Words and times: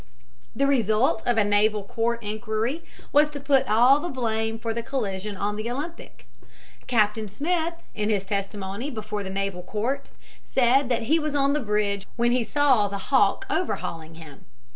The 0.55 0.65
result 0.65 1.21
of 1.27 1.37
a 1.37 1.43
naval 1.43 1.83
court 1.83 2.23
inquiry 2.23 2.83
was 3.11 3.29
to 3.29 3.39
put 3.39 3.67
all 3.67 3.99
the 3.99 4.09
blame 4.09 4.57
for 4.57 4.73
the 4.73 4.81
collision 4.81 5.37
on 5.37 5.57
the 5.57 5.69
Olympic. 5.69 6.25
Captain 6.87 7.27
Smith, 7.27 7.75
in 7.93 8.09
his 8.09 8.23
testimony 8.23 8.89
before 8.89 9.21
the 9.21 9.29
naval 9.29 9.61
court, 9.61 10.09
said 10.43 10.89
that 10.89 11.03
he 11.03 11.19
was 11.19 11.35
on 11.35 11.53
the 11.53 11.59
bridge 11.59 12.07
when 12.15 12.31
he 12.31 12.43
saw 12.43 12.87
the 12.87 12.97
Hawke 13.13 13.45
overhauling 13.47 14.15
him. 14.15 14.45